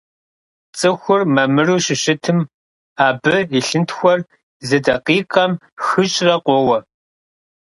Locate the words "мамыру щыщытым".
1.35-2.39